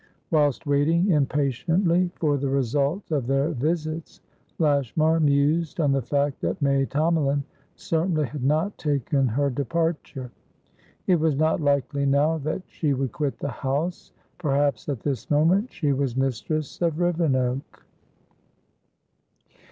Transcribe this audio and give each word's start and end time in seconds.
Whilst 0.31 0.65
waiting 0.65 1.11
impatiently 1.11 2.09
for 2.15 2.35
the 2.35 2.49
result 2.49 3.11
of 3.11 3.27
their 3.27 3.49
visits, 3.49 4.19
Lashmar 4.57 5.19
mused 5.19 5.79
on 5.79 5.91
the 5.91 6.01
fact 6.01 6.41
that 6.41 6.59
May 6.59 6.87
Tomalin 6.87 7.43
certainly 7.75 8.25
had 8.25 8.43
not 8.43 8.75
taken 8.79 9.27
her 9.27 9.51
departure; 9.51 10.31
it 11.05 11.19
was 11.19 11.35
not 11.35 11.61
likely 11.61 12.07
now 12.07 12.39
that 12.39 12.63
she 12.65 12.93
would 12.95 13.11
quit 13.11 13.37
the 13.37 13.47
house; 13.49 14.11
perhaps 14.39 14.89
at 14.89 15.01
this 15.01 15.29
moment 15.29 15.71
she 15.71 15.93
was 15.93 16.15
mistress 16.17 16.81
of 16.81 16.95
Rivenoak. 16.97 17.85